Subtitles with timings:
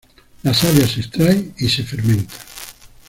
[0.43, 2.33] La savia se extrae y se fermenta.